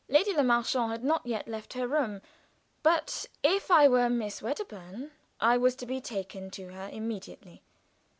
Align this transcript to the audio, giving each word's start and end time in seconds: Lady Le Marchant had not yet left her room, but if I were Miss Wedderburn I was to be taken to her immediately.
Lady 0.09 0.33
Le 0.33 0.41
Marchant 0.41 0.89
had 0.89 1.03
not 1.03 1.23
yet 1.27 1.47
left 1.47 1.73
her 1.73 1.87
room, 1.87 2.23
but 2.81 3.27
if 3.43 3.69
I 3.69 3.87
were 3.87 4.09
Miss 4.09 4.41
Wedderburn 4.41 5.11
I 5.39 5.57
was 5.57 5.75
to 5.75 5.85
be 5.85 6.01
taken 6.01 6.49
to 6.49 6.69
her 6.69 6.89
immediately. 6.91 7.61